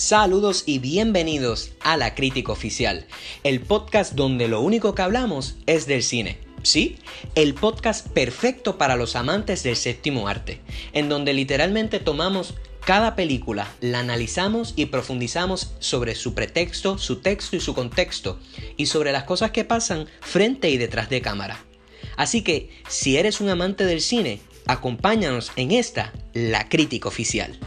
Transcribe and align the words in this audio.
Saludos 0.00 0.62
y 0.64 0.78
bienvenidos 0.78 1.72
a 1.82 1.98
La 1.98 2.14
Crítica 2.14 2.52
Oficial, 2.52 3.06
el 3.44 3.60
podcast 3.60 4.14
donde 4.14 4.48
lo 4.48 4.62
único 4.62 4.94
que 4.94 5.02
hablamos 5.02 5.56
es 5.66 5.86
del 5.86 6.02
cine. 6.02 6.38
Sí, 6.62 6.96
el 7.34 7.52
podcast 7.52 8.08
perfecto 8.08 8.78
para 8.78 8.96
los 8.96 9.14
amantes 9.14 9.62
del 9.62 9.76
séptimo 9.76 10.26
arte, 10.26 10.62
en 10.94 11.10
donde 11.10 11.34
literalmente 11.34 12.00
tomamos 12.00 12.54
cada 12.82 13.14
película, 13.14 13.70
la 13.82 13.98
analizamos 13.98 14.72
y 14.74 14.86
profundizamos 14.86 15.74
sobre 15.80 16.14
su 16.14 16.32
pretexto, 16.32 16.96
su 16.96 17.20
texto 17.20 17.56
y 17.56 17.60
su 17.60 17.74
contexto, 17.74 18.40
y 18.78 18.86
sobre 18.86 19.12
las 19.12 19.24
cosas 19.24 19.50
que 19.50 19.66
pasan 19.66 20.06
frente 20.22 20.70
y 20.70 20.78
detrás 20.78 21.10
de 21.10 21.20
cámara. 21.20 21.62
Así 22.16 22.40
que, 22.40 22.70
si 22.88 23.18
eres 23.18 23.42
un 23.42 23.50
amante 23.50 23.84
del 23.84 24.00
cine, 24.00 24.40
acompáñanos 24.66 25.52
en 25.56 25.72
esta, 25.72 26.14
la 26.32 26.70
crítica 26.70 27.06
oficial. 27.06 27.58